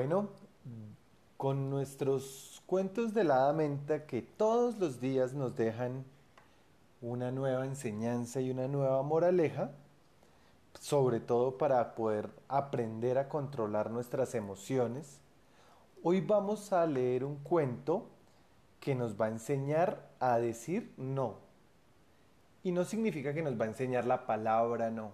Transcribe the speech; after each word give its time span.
Bueno, 0.00 0.30
con 1.36 1.68
nuestros 1.68 2.62
cuentos 2.64 3.12
de 3.12 3.22
la 3.22 3.52
menta 3.52 4.06
que 4.06 4.22
todos 4.22 4.78
los 4.78 4.98
días 4.98 5.34
nos 5.34 5.56
dejan 5.56 6.06
una 7.02 7.30
nueva 7.30 7.66
enseñanza 7.66 8.40
y 8.40 8.50
una 8.50 8.66
nueva 8.66 9.02
moraleja, 9.02 9.72
sobre 10.80 11.20
todo 11.20 11.58
para 11.58 11.94
poder 11.94 12.30
aprender 12.48 13.18
a 13.18 13.28
controlar 13.28 13.90
nuestras 13.90 14.34
emociones, 14.34 15.20
hoy 16.02 16.22
vamos 16.22 16.72
a 16.72 16.86
leer 16.86 17.22
un 17.22 17.36
cuento 17.36 18.06
que 18.80 18.94
nos 18.94 19.20
va 19.20 19.26
a 19.26 19.32
enseñar 19.32 20.08
a 20.18 20.38
decir 20.38 20.94
no. 20.96 21.34
Y 22.62 22.72
no 22.72 22.84
significa 22.84 23.34
que 23.34 23.42
nos 23.42 23.60
va 23.60 23.66
a 23.66 23.68
enseñar 23.68 24.06
la 24.06 24.26
palabra 24.26 24.90
no, 24.90 25.10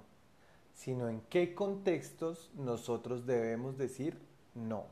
sino 0.75 1.09
en 1.09 1.23
qué 1.23 1.57
contextos 1.57 2.53
nosotros 2.55 3.27
debemos 3.27 3.77
decir 3.77 4.25
no. 4.57 4.87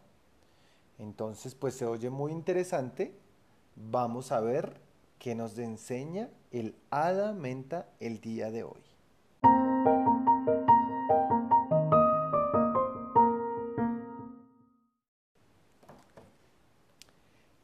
Entonces, 0.98 1.54
pues 1.54 1.74
se 1.74 1.86
oye 1.86 2.10
muy 2.10 2.30
interesante. 2.30 3.18
Vamos 3.74 4.30
a 4.30 4.40
ver 4.40 4.80
qué 5.18 5.34
nos 5.34 5.58
enseña 5.58 6.28
el 6.52 6.76
hada 6.90 7.32
menta 7.32 7.88
el 7.98 8.20
día 8.20 8.50
de 8.50 8.62
hoy. 8.62 8.80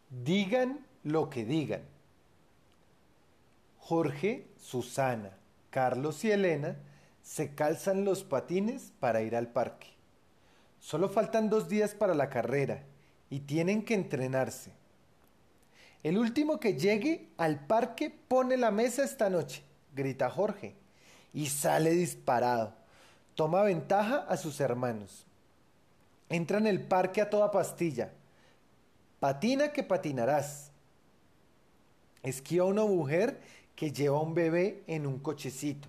Digan 0.08 0.84
lo 1.04 1.30
que 1.30 1.44
digan. 1.44 1.82
Jorge, 3.78 4.48
Susana, 4.56 5.36
Carlos 5.70 6.24
y 6.24 6.30
Elena 6.30 6.76
se 7.22 7.54
calzan 7.54 8.04
los 8.04 8.24
patines 8.24 8.92
para 9.00 9.22
ir 9.22 9.36
al 9.36 9.48
parque. 9.48 9.99
Solo 10.80 11.10
faltan 11.10 11.50
dos 11.50 11.68
días 11.68 11.94
para 11.94 12.14
la 12.14 12.30
carrera 12.30 12.82
y 13.28 13.40
tienen 13.40 13.84
que 13.84 13.94
entrenarse. 13.94 14.72
El 16.02 16.16
último 16.16 16.58
que 16.58 16.74
llegue 16.74 17.28
al 17.36 17.66
parque 17.66 18.10
pone 18.10 18.56
la 18.56 18.70
mesa 18.70 19.04
esta 19.04 19.28
noche, 19.28 19.62
grita 19.94 20.30
Jorge, 20.30 20.74
y 21.34 21.46
sale 21.46 21.90
disparado. 21.90 22.72
Toma 23.34 23.62
ventaja 23.62 24.26
a 24.28 24.36
sus 24.38 24.58
hermanos. 24.60 25.26
Entra 26.30 26.58
en 26.58 26.66
el 26.66 26.80
parque 26.80 27.20
a 27.20 27.28
toda 27.28 27.50
pastilla. 27.50 28.12
Patina 29.20 29.72
que 29.72 29.82
patinarás. 29.82 30.70
Esquiva 32.22 32.64
a 32.64 32.68
una 32.68 32.84
mujer 32.84 33.38
que 33.76 33.92
lleva 33.92 34.20
un 34.20 34.34
bebé 34.34 34.82
en 34.86 35.06
un 35.06 35.18
cochecito 35.18 35.88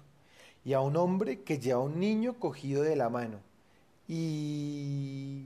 y 0.65 0.73
a 0.73 0.81
un 0.81 0.97
hombre 0.97 1.43
que 1.43 1.59
lleva 1.59 1.79
un 1.79 1.99
niño 1.99 2.37
cogido 2.39 2.83
de 2.83 2.95
la 2.95 3.09
mano 3.09 3.50
y... 4.11 5.45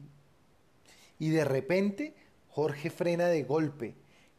Y 1.19 1.30
de 1.30 1.45
repente 1.45 2.13
Jorge 2.49 2.89
frena 2.89 3.27
de 3.27 3.44
golpe, 3.44 3.95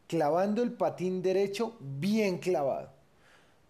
clavando 0.09 0.63
el 0.63 0.73
patín 0.73 1.23
derecho 1.23 1.77
bien 1.81 2.39
clavado. 2.39 2.91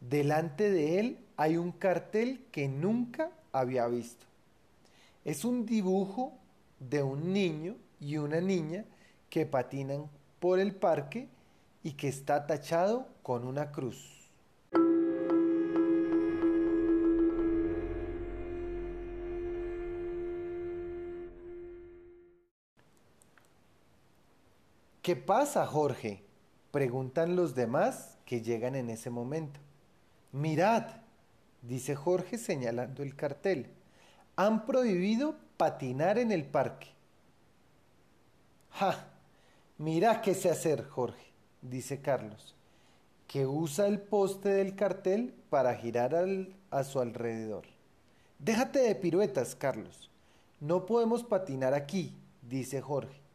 Delante 0.01 0.71
de 0.71 0.99
él 0.99 1.19
hay 1.37 1.57
un 1.57 1.73
cartel 1.73 2.45
que 2.51 2.69
nunca 2.69 3.31
había 3.53 3.87
visto. 3.87 4.25
Es 5.25 5.45
un 5.45 5.67
dibujo 5.67 6.33
de 6.81 7.03
un 7.03 7.33
niño 7.33 7.77
y 8.01 8.17
una 8.17 8.41
niña 8.41 8.85
que 9.29 9.47
patinan 9.47 10.09
por 10.41 10.59
el 10.59 10.75
parque 10.75 11.29
y 11.83 11.93
que 11.93 12.09
está 12.09 12.47
tachado 12.47 13.09
con 13.23 13.47
una 13.47 13.73
cruz. 13.73 14.16
¿Qué 25.07 25.15
pasa, 25.15 25.65
Jorge? 25.67 26.25
Preguntan 26.73 27.37
los 27.37 27.55
demás 27.55 28.19
que 28.25 28.43
llegan 28.43 28.75
en 28.75 28.91
ese 28.91 29.09
momento. 29.09 29.61
Mirad, 30.33 30.83
dice 31.63 31.95
Jorge 31.95 32.39
señalando 32.39 33.05
el 33.05 33.15
cartel. 33.15 33.69
Han 34.35 34.67
prohibido 34.67 35.37
patinar 35.59 36.19
en 36.19 36.33
el 36.33 36.45
parque. 36.45 36.89
¡Ja! 38.71 39.13
Mira 39.79 40.23
qué 40.23 40.35
sé 40.35 40.51
hacer, 40.51 40.89
Jorge, 40.89 41.33
dice 41.63 42.01
Carlos, 42.01 42.57
que 43.29 43.47
usa 43.47 43.87
el 43.87 44.01
poste 44.01 44.49
del 44.49 44.75
cartel 44.75 45.37
para 45.51 45.77
girar 45.77 46.17
a 46.71 46.83
su 46.83 46.99
alrededor. 46.99 47.67
Déjate 48.41 48.81
de 48.81 48.97
piruetas, 48.97 49.55
Carlos. 49.55 50.11
No 50.59 50.85
podemos 50.85 51.23
patinar 51.23 51.75
aquí, 51.75 52.13
dice 52.43 52.81
Jorge. 52.81 53.26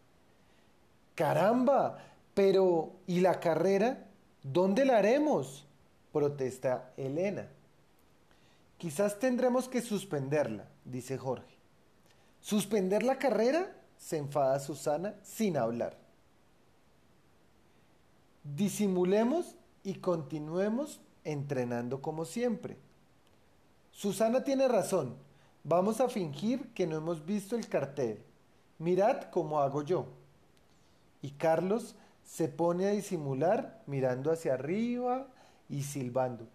Caramba, 1.15 1.97
pero 2.33 2.93
¿y 3.07 3.19
la 3.19 3.39
carrera? 3.39 4.07
¿Dónde 4.43 4.85
la 4.85 4.97
haremos? 4.97 5.67
protesta 6.11 6.91
Elena. 6.97 7.47
Quizás 8.77 9.19
tendremos 9.19 9.69
que 9.69 9.81
suspenderla, 9.81 10.67
dice 10.83 11.17
Jorge. 11.17 11.55
¿Suspender 12.41 13.03
la 13.03 13.17
carrera? 13.17 13.77
se 13.97 14.17
enfada 14.17 14.59
Susana 14.59 15.13
sin 15.21 15.55
hablar. 15.57 15.95
Disimulemos 18.43 19.55
y 19.83 19.93
continuemos 19.95 20.99
entrenando 21.23 22.01
como 22.01 22.25
siempre. 22.25 22.77
Susana 23.91 24.43
tiene 24.43 24.67
razón. 24.67 25.15
Vamos 25.63 26.01
a 26.01 26.09
fingir 26.09 26.73
que 26.73 26.87
no 26.87 26.97
hemos 26.97 27.23
visto 27.23 27.55
el 27.55 27.69
cartel. 27.69 28.23
Mirad 28.79 29.29
cómo 29.29 29.59
hago 29.59 29.83
yo 29.83 30.07
y 31.21 31.31
Carlos 31.31 31.95
se 32.23 32.47
pone 32.47 32.87
a 32.87 32.91
disimular 32.91 33.83
mirando 33.87 34.31
hacia 34.31 34.53
arriba 34.53 35.27
y 35.69 35.83
silbando. 35.83 36.47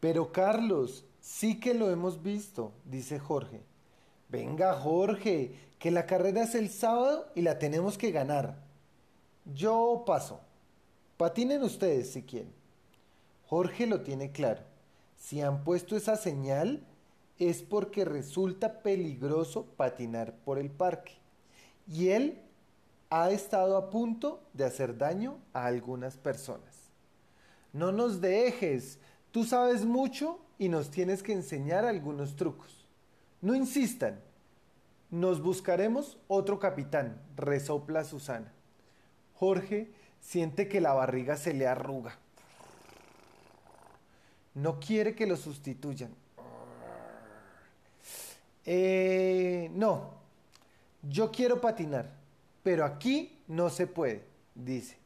Pero 0.00 0.32
Carlos, 0.32 1.04
sí 1.20 1.60
que 1.60 1.74
lo 1.74 1.90
hemos 1.90 2.22
visto, 2.22 2.72
dice 2.84 3.18
Jorge. 3.18 3.62
Venga, 4.28 4.74
Jorge, 4.74 5.54
que 5.78 5.90
la 5.90 6.06
carrera 6.06 6.42
es 6.42 6.54
el 6.54 6.68
sábado 6.68 7.26
y 7.34 7.42
la 7.42 7.58
tenemos 7.58 7.96
que 7.96 8.10
ganar. 8.10 8.56
Yo 9.54 10.02
paso. 10.06 10.40
Patinen 11.16 11.62
ustedes 11.62 12.12
si 12.12 12.22
quieren. 12.22 12.52
Jorge 13.46 13.86
lo 13.86 14.02
tiene 14.02 14.30
claro. 14.30 14.62
Si 15.16 15.40
han 15.40 15.64
puesto 15.64 15.96
esa 15.96 16.16
señal 16.16 16.86
es 17.38 17.62
porque 17.62 18.04
resulta 18.04 18.82
peligroso 18.82 19.64
patinar 19.76 20.34
por 20.44 20.58
el 20.58 20.70
parque. 20.70 21.12
Y 21.86 22.10
él 22.10 22.42
ha 23.10 23.30
estado 23.30 23.76
a 23.76 23.90
punto 23.90 24.42
de 24.52 24.64
hacer 24.64 24.98
daño 24.98 25.38
a 25.52 25.66
algunas 25.66 26.16
personas. 26.16 26.90
No 27.72 27.92
nos 27.92 28.20
dejes, 28.20 28.98
tú 29.30 29.44
sabes 29.44 29.84
mucho 29.84 30.38
y 30.58 30.68
nos 30.68 30.90
tienes 30.90 31.22
que 31.22 31.32
enseñar 31.32 31.84
algunos 31.84 32.36
trucos. 32.36 32.87
No 33.40 33.54
insistan. 33.54 34.20
Nos 35.10 35.40
buscaremos 35.42 36.18
otro 36.28 36.58
capitán, 36.58 37.20
resopla 37.36 38.04
Susana. 38.04 38.52
Jorge 39.34 39.90
siente 40.20 40.68
que 40.68 40.80
la 40.80 40.92
barriga 40.92 41.36
se 41.36 41.54
le 41.54 41.66
arruga. 41.66 42.18
No 44.54 44.80
quiere 44.80 45.14
que 45.14 45.26
lo 45.26 45.36
sustituyan. 45.36 46.10
Eh, 48.66 49.70
no, 49.72 50.10
yo 51.02 51.30
quiero 51.30 51.60
patinar, 51.60 52.10
pero 52.62 52.84
aquí 52.84 53.38
no 53.46 53.70
se 53.70 53.86
puede, 53.86 54.24
dice. 54.54 54.98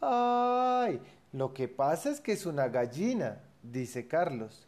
Ay, 0.00 1.00
lo 1.32 1.52
que 1.54 1.68
pasa 1.68 2.10
es 2.10 2.20
que 2.20 2.32
es 2.32 2.46
una 2.46 2.66
gallina, 2.68 3.40
dice 3.62 4.08
Carlos. 4.08 4.66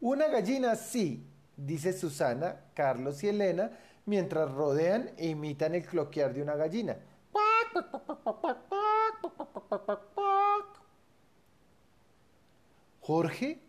Una 0.00 0.28
gallina 0.28 0.74
sí, 0.76 1.24
dice 1.58 1.92
Susana, 1.92 2.60
Carlos 2.72 3.22
y 3.22 3.28
Elena, 3.28 3.72
mientras 4.06 4.50
rodean 4.50 5.10
e 5.18 5.28
imitan 5.28 5.74
el 5.74 5.84
cloquear 5.84 6.32
de 6.32 6.42
una 6.42 6.56
gallina. 6.56 6.96
Jorge 13.00 13.60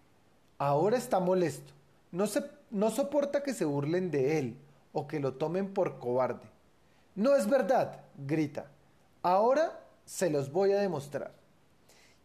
ahora 0.58 0.98
está 0.98 1.20
molesto. 1.20 1.74
No, 2.12 2.26
no 2.72 2.90
soporta 2.90 3.44
que 3.44 3.54
se 3.54 3.66
burlen 3.66 4.12
de 4.12 4.40
él 4.40 4.58
o 4.94 5.08
que 5.08 5.20
lo 5.20 5.34
tomen 5.34 5.74
por 5.74 6.00
cobarde. 6.00 6.48
No 7.16 7.36
es 7.36 7.50
verdad, 7.50 8.02
grita. 8.18 8.68
Ahora 9.22 9.80
se 10.06 10.30
los 10.30 10.52
voy 10.52 10.72
a 10.72 10.80
demostrar. 10.80 11.34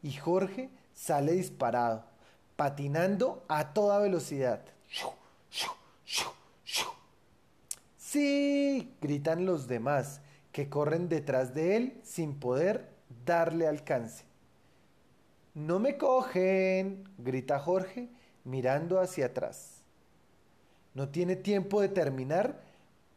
Y 0.02 0.12
Jorge 0.12 0.70
sale 0.92 1.32
disparado, 1.32 2.04
patinando 2.56 3.44
a 3.48 3.72
toda 3.72 3.98
velocidad. 3.98 4.60
Sí, 8.14 8.94
gritan 9.00 9.44
los 9.44 9.66
demás, 9.66 10.20
que 10.52 10.68
corren 10.68 11.08
detrás 11.08 11.52
de 11.52 11.76
él 11.76 12.00
sin 12.04 12.38
poder 12.38 12.88
darle 13.26 13.66
alcance. 13.66 14.24
No 15.52 15.80
me 15.80 15.98
cogen, 15.98 17.08
grita 17.18 17.58
Jorge, 17.58 18.08
mirando 18.44 19.00
hacia 19.00 19.26
atrás. 19.26 19.82
No 20.94 21.08
tiene 21.08 21.34
tiempo 21.34 21.80
de 21.80 21.88
terminar 21.88 22.60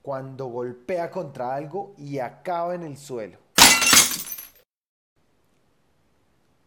cuando 0.02 0.48
golpea 0.48 1.12
contra 1.12 1.54
algo 1.54 1.94
y 2.00 2.18
acaba 2.18 2.74
en 2.74 2.82
el 2.82 2.98
suelo. 2.98 3.38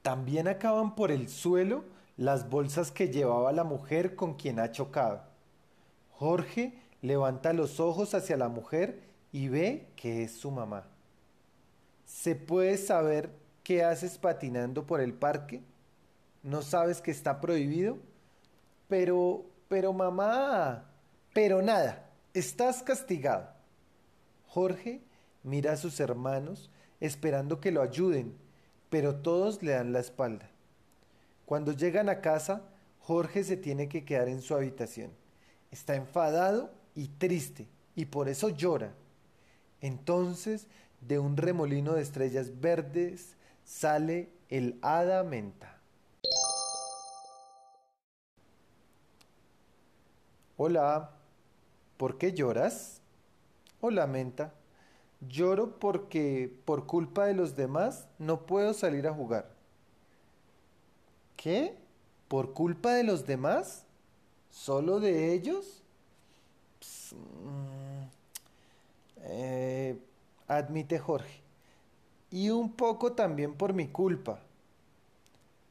También 0.02 0.46
acaban 0.46 0.94
por 0.94 1.10
el 1.10 1.28
suelo 1.28 1.82
las 2.16 2.48
bolsas 2.48 2.92
que 2.92 3.08
llevaba 3.08 3.50
la 3.50 3.64
mujer 3.64 4.14
con 4.14 4.34
quien 4.34 4.60
ha 4.60 4.70
chocado. 4.70 5.20
Jorge 6.12 6.89
levanta 7.02 7.52
los 7.52 7.80
ojos 7.80 8.14
hacia 8.14 8.36
la 8.36 8.48
mujer 8.48 9.00
y 9.32 9.48
ve 9.48 9.88
que 9.96 10.22
es 10.22 10.32
su 10.32 10.50
mamá. 10.50 10.86
¿Se 12.04 12.34
puede 12.34 12.76
saber 12.76 13.30
qué 13.62 13.84
haces 13.84 14.18
patinando 14.18 14.86
por 14.86 15.00
el 15.00 15.14
parque? 15.14 15.62
¿No 16.42 16.62
sabes 16.62 17.00
que 17.00 17.10
está 17.10 17.40
prohibido? 17.40 17.98
Pero, 18.88 19.44
pero 19.68 19.92
mamá, 19.92 20.90
pero 21.32 21.62
nada, 21.62 22.10
estás 22.34 22.82
castigado. 22.82 23.48
Jorge 24.48 25.00
mira 25.42 25.72
a 25.72 25.76
sus 25.76 26.00
hermanos 26.00 26.70
esperando 26.98 27.60
que 27.60 27.70
lo 27.70 27.82
ayuden, 27.82 28.36
pero 28.90 29.16
todos 29.16 29.62
le 29.62 29.72
dan 29.72 29.92
la 29.92 30.00
espalda. 30.00 30.50
Cuando 31.46 31.72
llegan 31.72 32.08
a 32.08 32.20
casa, 32.20 32.62
Jorge 33.00 33.44
se 33.44 33.56
tiene 33.56 33.88
que 33.88 34.04
quedar 34.04 34.28
en 34.28 34.42
su 34.42 34.54
habitación. 34.54 35.12
Está 35.70 35.94
enfadado 35.94 36.70
y 36.94 37.08
triste, 37.08 37.68
y 37.94 38.06
por 38.06 38.28
eso 38.28 38.48
llora. 38.48 38.94
Entonces, 39.80 40.66
de 41.00 41.18
un 41.18 41.36
remolino 41.36 41.94
de 41.94 42.02
estrellas 42.02 42.60
verdes 42.60 43.36
sale 43.64 44.30
el 44.48 44.78
hada 44.82 45.24
menta. 45.24 45.78
Hola, 50.56 51.12
¿por 51.96 52.18
qué 52.18 52.32
lloras? 52.32 53.00
Hola, 53.80 54.06
menta. 54.06 54.52
Lloro 55.26 55.78
porque 55.78 56.54
por 56.64 56.86
culpa 56.86 57.26
de 57.26 57.34
los 57.34 57.56
demás 57.56 58.08
no 58.18 58.46
puedo 58.46 58.74
salir 58.74 59.06
a 59.06 59.14
jugar. 59.14 59.50
¿Qué? 61.36 61.78
¿Por 62.28 62.52
culpa 62.52 62.92
de 62.92 63.04
los 63.04 63.26
demás? 63.26 63.84
¿Solo 64.50 65.00
de 65.00 65.32
ellos? 65.32 65.82
Mm, 67.12 68.04
eh, 69.22 69.98
admite 70.48 70.98
Jorge. 70.98 71.40
Y 72.30 72.50
un 72.50 72.72
poco 72.72 73.12
también 73.12 73.54
por 73.54 73.74
mi 73.74 73.88
culpa. 73.88 74.40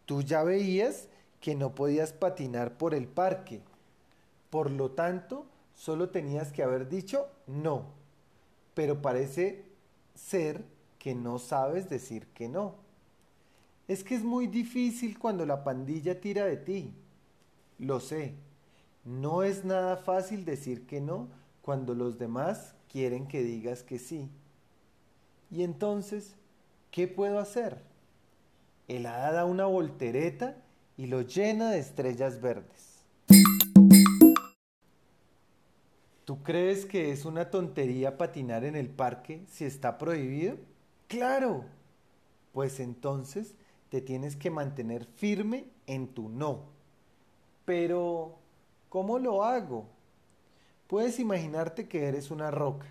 Tú 0.06 0.22
ya 0.22 0.44
veías 0.44 1.08
que 1.40 1.56
no 1.56 1.74
podías 1.76 2.14
patinar 2.14 2.78
por 2.78 2.94
el 2.94 3.08
parque. 3.08 3.62
Por 4.50 4.72
lo 4.72 4.92
tanto, 4.92 5.46
solo 5.76 6.10
tenías 6.10 6.52
que 6.52 6.64
haber 6.64 6.90
dicho 6.90 7.28
no. 7.48 7.86
Pero 8.74 9.02
parece 9.02 9.64
ser 10.16 10.66
que 10.98 11.16
no 11.16 11.40
sabes 11.40 11.90
decir 11.90 12.28
que 12.28 12.50
no. 12.50 12.76
Es 13.88 14.04
que 14.04 14.16
es 14.16 14.24
muy 14.24 14.48
difícil 14.48 15.18
cuando 15.18 15.46
la 15.46 15.64
pandilla 15.64 16.20
tira 16.20 16.46
de 16.46 16.58
ti. 16.58 16.94
Lo 17.80 18.00
sé. 18.00 18.36
No 19.10 19.42
es 19.42 19.66
nada 19.66 19.98
fácil 19.98 20.46
decir 20.46 20.86
que 20.86 21.02
no 21.02 21.30
cuando 21.64 21.96
los 21.96 22.20
demás 22.20 22.76
quieren 22.92 23.28
que 23.28 23.42
digas 23.42 23.82
que 23.82 23.98
sí. 23.98 24.30
Y 25.50 25.64
entonces, 25.64 26.36
¿qué 26.92 27.08
puedo 27.08 27.40
hacer? 27.40 27.82
El 28.88 29.08
hada 29.08 29.32
da 29.32 29.46
una 29.46 29.66
voltereta 29.66 30.58
y 30.96 31.08
lo 31.08 31.22
llena 31.22 31.72
de 31.72 31.80
estrellas 31.80 32.40
verdes. 32.40 33.00
¿Tú 36.24 36.44
crees 36.44 36.86
que 36.86 37.12
es 37.12 37.26
una 37.26 37.50
tontería 37.50 38.16
patinar 38.16 38.64
en 38.64 38.76
el 38.76 38.90
parque 38.90 39.42
si 39.50 39.66
está 39.66 39.98
prohibido? 39.98 40.58
Claro. 41.08 41.66
Pues 42.54 42.80
entonces 42.80 43.56
te 43.90 44.02
tienes 44.02 44.36
que 44.36 44.52
mantener 44.52 45.06
firme 45.06 45.66
en 45.88 46.10
tu 46.10 46.30
no. 46.30 46.66
Pero, 47.66 48.38
¿cómo 48.90 49.20
lo 49.20 49.44
hago? 49.44 49.86
Puedes 50.88 51.20
imaginarte 51.20 51.88
que 51.88 52.06
eres 52.06 52.32
una 52.32 52.52
roca 52.52 52.88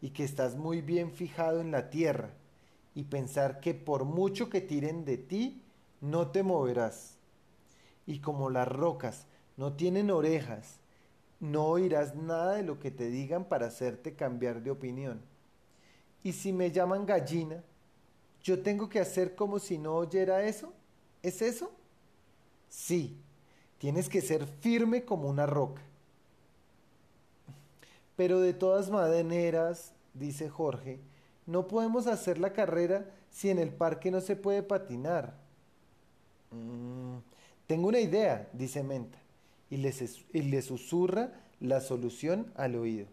y 0.00 0.10
que 0.10 0.24
estás 0.24 0.56
muy 0.56 0.80
bien 0.80 1.12
fijado 1.12 1.60
en 1.60 1.70
la 1.70 1.90
tierra 1.90 2.30
y 2.94 3.04
pensar 3.04 3.60
que 3.60 3.74
por 3.74 4.04
mucho 4.04 4.50
que 4.50 4.60
tiren 4.60 5.04
de 5.04 5.16
ti, 5.16 5.62
no 6.00 6.28
te 6.28 6.42
moverás. 6.42 7.16
Y 8.06 8.18
como 8.20 8.50
las 8.50 8.68
rocas 8.68 9.26
no 9.56 9.72
tienen 9.72 10.10
orejas, 10.10 10.76
no 11.40 11.66
oirás 11.66 12.14
nada 12.14 12.56
de 12.56 12.62
lo 12.62 12.78
que 12.78 12.90
te 12.90 13.08
digan 13.08 13.44
para 13.44 13.66
hacerte 13.66 14.14
cambiar 14.14 14.62
de 14.62 14.70
opinión. 14.70 15.22
Y 16.22 16.32
si 16.32 16.52
me 16.52 16.70
llaman 16.70 17.06
gallina, 17.06 17.62
¿Yo 18.42 18.60
tengo 18.60 18.88
que 18.88 18.98
hacer 18.98 19.34
como 19.34 19.58
si 19.58 19.78
no 19.78 19.94
oyera 19.96 20.42
eso? 20.44 20.72
¿Es 21.22 21.42
eso? 21.42 21.70
Sí, 22.68 23.16
tienes 23.82 24.08
que 24.08 24.20
ser 24.20 24.46
firme 24.46 25.04
como 25.04 25.28
una 25.28 25.44
roca. 25.44 25.82
Pero 28.14 28.38
de 28.38 28.52
todas 28.52 28.90
maneras, 28.90 29.92
dice 30.14 30.48
Jorge, 30.48 31.00
no 31.46 31.66
podemos 31.66 32.06
hacer 32.06 32.38
la 32.38 32.52
carrera 32.52 33.10
si 33.32 33.50
en 33.50 33.58
el 33.58 33.70
parque 33.70 34.12
no 34.12 34.20
se 34.20 34.36
puede 34.36 34.62
patinar. 34.62 35.34
Mm, 36.52 37.16
tengo 37.66 37.88
una 37.88 37.98
idea, 37.98 38.48
dice 38.52 38.84
Menta, 38.84 39.18
y 39.68 39.78
le, 39.78 40.62
susurra 40.62 41.32
la 41.58 41.80
solución 41.80 42.52
al 42.54 42.76
oído. 42.76 43.08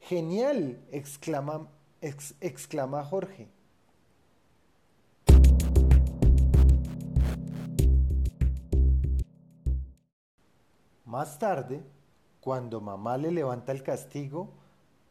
Genial, 0.00 0.78
exclama, 0.92 1.68
exclama 2.00 3.04
Jorge. 3.04 3.48
Más 11.06 11.38
tarde, 11.38 11.84
cuando 12.40 12.80
mamá 12.80 13.16
le 13.16 13.30
levanta 13.30 13.70
el 13.70 13.84
castigo, 13.84 14.50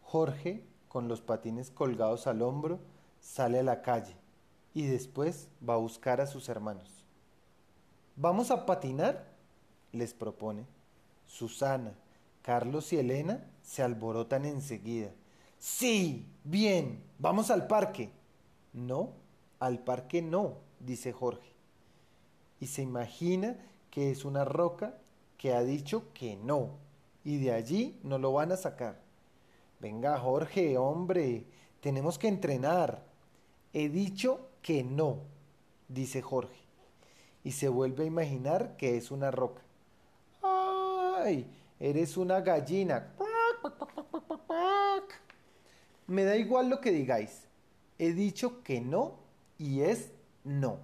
Jorge, 0.01 0.63
con 0.89 1.07
los 1.07 1.21
patines 1.21 1.71
colgados 1.71 2.27
al 2.27 2.41
hombro, 2.41 2.79
sale 3.21 3.59
a 3.59 3.63
la 3.63 3.81
calle 3.81 4.15
y 4.73 4.85
después 4.85 5.47
va 5.67 5.75
a 5.75 5.77
buscar 5.77 6.19
a 6.19 6.27
sus 6.27 6.49
hermanos. 6.49 7.05
¿Vamos 8.17 8.51
a 8.51 8.65
patinar? 8.65 9.33
les 9.93 10.13
propone. 10.13 10.65
Susana, 11.25 11.93
Carlos 12.41 12.91
y 12.91 12.97
Elena 12.97 13.45
se 13.61 13.81
alborotan 13.81 14.43
enseguida. 14.43 15.11
Sí, 15.57 16.27
bien, 16.43 17.01
vamos 17.19 17.49
al 17.49 17.67
parque. 17.67 18.11
No, 18.73 19.13
al 19.59 19.79
parque 19.79 20.21
no, 20.21 20.57
dice 20.81 21.13
Jorge. 21.13 21.53
Y 22.59 22.67
se 22.67 22.81
imagina 22.81 23.57
que 23.89 24.11
es 24.11 24.25
una 24.25 24.43
roca 24.43 24.95
que 25.37 25.53
ha 25.53 25.63
dicho 25.63 26.11
que 26.13 26.35
no, 26.35 26.71
y 27.23 27.37
de 27.37 27.51
allí 27.51 27.99
no 28.03 28.17
lo 28.17 28.33
van 28.33 28.51
a 28.51 28.57
sacar. 28.57 28.99
Venga, 29.79 30.17
Jorge, 30.19 30.77
hombre, 30.77 31.45
tenemos 31.81 32.17
que 32.17 32.27
entrenar. 32.27 33.03
He 33.73 33.89
dicho 33.89 34.49
que 34.61 34.83
no, 34.83 35.19
dice 35.87 36.21
Jorge, 36.21 36.59
y 37.43 37.51
se 37.51 37.67
vuelve 37.67 38.03
a 38.03 38.07
imaginar 38.07 38.77
que 38.77 38.97
es 38.97 39.11
una 39.11 39.31
roca. 39.31 39.61
¡Ay! 40.41 41.47
Eres 41.79 42.17
una 42.17 42.41
gallina. 42.41 43.13
Me 46.07 46.23
da 46.23 46.37
igual 46.37 46.69
lo 46.69 46.79
que 46.79 46.91
digáis. 46.91 47.47
He 47.97 48.13
dicho 48.13 48.63
que 48.63 48.81
no 48.81 49.19
y 49.57 49.81
es 49.81 50.11
no. 50.43 50.79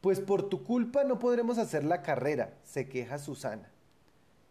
Pues 0.00 0.18
por 0.18 0.48
tu 0.48 0.64
culpa 0.64 1.04
no 1.04 1.18
podremos 1.18 1.58
hacer 1.58 1.84
la 1.84 2.02
carrera, 2.02 2.54
se 2.62 2.88
queja 2.88 3.18
Susana. 3.18 3.70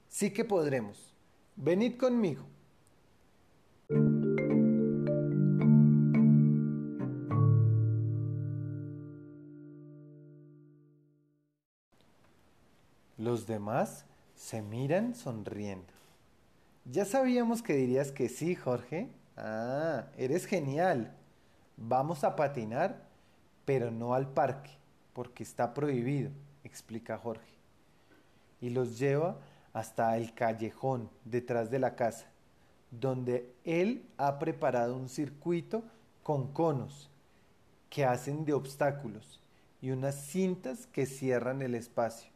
Sí 0.08 0.32
que 0.32 0.46
podremos. 0.46 1.16
Venid 1.56 1.98
conmigo. 1.98 2.44
Los 13.18 13.48
demás 13.48 14.06
se 14.36 14.62
miran 14.62 15.16
sonriendo. 15.16 15.92
Ya 16.86 17.06
sabíamos 17.06 17.64
que 17.64 17.74
dirías 17.74 18.12
que 18.12 18.30
sí, 18.30 18.56
Jorge. 18.56 19.10
Ah, 19.36 20.06
eres 20.16 20.46
genial. 20.46 21.16
Vamos 21.76 22.24
a 22.24 22.36
patinar, 22.36 23.08
pero 23.66 23.90
no 23.90 24.14
al 24.14 24.32
parque 24.32 24.79
porque 25.14 25.44
está 25.44 25.74
prohibido, 25.74 26.32
explica 26.64 27.18
Jorge. 27.18 27.54
Y 28.62 28.70
los 28.70 29.00
lleva 29.00 29.40
hasta 29.74 30.18
el 30.18 30.34
callejón 30.34 31.10
detrás 31.26 31.70
de 31.70 31.80
la 31.80 31.96
casa, 31.96 32.28
donde 32.92 33.54
él 33.64 34.06
ha 34.18 34.40
preparado 34.40 34.96
un 34.96 35.10
circuito 35.10 35.84
con 36.24 36.52
conos 36.54 37.10
que 37.90 38.06
hacen 38.06 38.46
de 38.46 38.54
obstáculos 38.54 39.40
y 39.82 39.92
unas 39.92 40.16
cintas 40.16 40.88
que 40.88 41.06
cierran 41.06 41.62
el 41.62 41.76
espacio. 41.76 42.30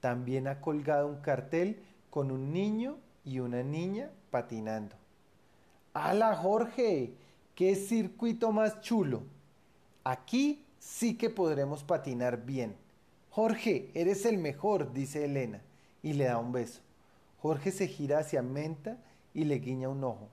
También 0.00 0.46
ha 0.48 0.60
colgado 0.60 1.06
un 1.08 1.20
cartel 1.20 1.82
con 2.10 2.30
un 2.30 2.52
niño 2.52 2.98
y 3.24 3.38
una 3.38 3.62
niña 3.62 4.10
patinando. 4.30 4.96
¡Hala, 5.94 6.36
Jorge! 6.36 7.14
¡Qué 7.54 7.74
circuito 7.76 8.52
más 8.52 8.80
chulo! 8.80 9.22
Aquí 10.02 10.64
sí 10.84 11.16
que 11.16 11.30
podremos 11.30 11.82
patinar 11.82 12.44
bien. 12.44 12.76
Jorge, 13.30 13.90
eres 13.94 14.26
el 14.26 14.36
mejor, 14.36 14.92
dice 14.92 15.24
Elena, 15.24 15.62
y 16.02 16.12
le 16.12 16.24
da 16.24 16.38
un 16.38 16.52
beso. 16.52 16.82
Jorge 17.38 17.72
se 17.72 17.88
gira 17.88 18.18
hacia 18.18 18.42
Menta 18.42 18.98
y 19.32 19.44
le 19.44 19.56
guiña 19.56 19.88
un 19.88 20.04
ojo. 20.04 20.28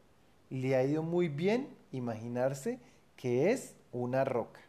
Le 0.49 0.75
ha 0.75 0.83
ido 0.83 1.03
muy 1.03 1.29
bien 1.29 1.69
imaginarse 1.93 2.79
que 3.15 3.51
es 3.51 3.75
una 3.93 4.25
roca. 4.25 4.59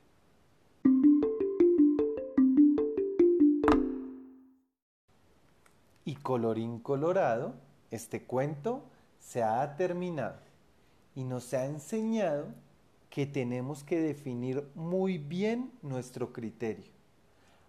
Y 6.05 6.15
colorín 6.15 6.79
colorado, 6.79 7.55
este 7.91 8.23
cuento 8.23 8.85
se 9.19 9.43
ha 9.43 9.77
terminado 9.77 10.39
y 11.17 11.25
nos 11.25 11.53
ha 11.55 11.67
enseñado 11.67 12.47
que 13.13 13.27
tenemos 13.27 13.85
que 13.85 14.01
definir 14.01 14.67
muy 14.75 15.19
bien 15.19 15.71
nuestro 15.83 16.33
criterio, 16.33 16.91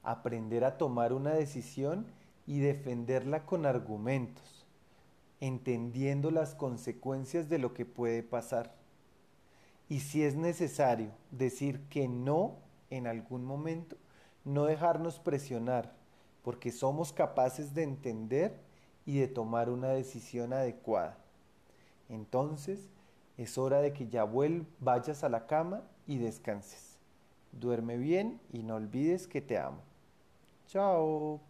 aprender 0.01 0.63
a 0.63 0.77
tomar 0.77 1.12
una 1.12 1.33
decisión 1.33 2.07
y 2.47 2.59
defenderla 2.59 3.45
con 3.45 3.65
argumentos, 3.65 4.65
entendiendo 5.41 6.31
las 6.31 6.55
consecuencias 6.55 7.50
de 7.50 7.57
lo 7.59 7.73
que 7.73 7.83
puede 7.83 8.23
pasar. 8.23 8.73
Y 9.89 10.00
si 10.00 10.23
es 10.23 10.38
necesario 10.38 11.12
decir 11.29 11.81
que 11.89 12.07
no 12.07 12.55
en 12.89 13.05
algún 13.05 13.43
momento, 13.43 13.97
no 14.45 14.63
dejarnos 14.63 15.19
presionar, 15.19 15.93
porque 16.41 16.71
somos 16.71 17.12
capaces 17.12 17.73
de 17.73 17.83
entender 17.83 18.62
y 19.05 19.19
de 19.19 19.27
tomar 19.27 19.69
una 19.69 19.89
decisión 19.89 20.53
adecuada. 20.53 21.17
Entonces, 22.07 22.88
es 23.37 23.57
hora 23.57 23.81
de 23.81 23.93
que 23.93 24.07
ya 24.07 24.23
vayas 24.79 25.23
a 25.23 25.29
la 25.29 25.47
cama 25.47 25.81
y 26.05 26.17
descanses. 26.17 26.99
Duerme 27.51 27.97
bien 27.97 28.39
y 28.51 28.63
no 28.63 28.75
olvides 28.75 29.27
que 29.27 29.41
te 29.41 29.57
amo. 29.57 29.81
Chao. 30.67 31.41